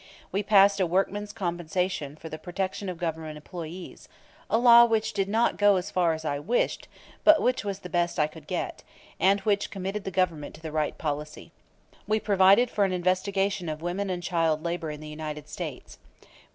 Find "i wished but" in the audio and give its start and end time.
6.25-7.39